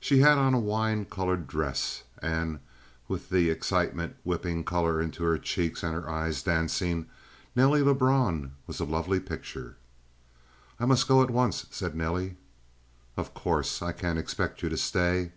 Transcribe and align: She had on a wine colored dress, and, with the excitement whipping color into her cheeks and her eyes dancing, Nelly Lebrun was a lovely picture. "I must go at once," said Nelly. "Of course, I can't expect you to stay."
She 0.00 0.18
had 0.18 0.36
on 0.36 0.52
a 0.52 0.60
wine 0.60 1.06
colored 1.06 1.46
dress, 1.46 2.02
and, 2.18 2.58
with 3.08 3.30
the 3.30 3.48
excitement 3.48 4.16
whipping 4.22 4.64
color 4.64 5.00
into 5.00 5.22
her 5.24 5.38
cheeks 5.38 5.82
and 5.82 5.94
her 5.94 6.06
eyes 6.10 6.42
dancing, 6.42 7.06
Nelly 7.56 7.80
Lebrun 7.82 8.52
was 8.66 8.80
a 8.80 8.84
lovely 8.84 9.18
picture. 9.18 9.78
"I 10.78 10.84
must 10.84 11.08
go 11.08 11.22
at 11.22 11.30
once," 11.30 11.64
said 11.70 11.96
Nelly. 11.96 12.36
"Of 13.16 13.32
course, 13.32 13.80
I 13.80 13.92
can't 13.92 14.18
expect 14.18 14.62
you 14.62 14.68
to 14.68 14.76
stay." 14.76 15.32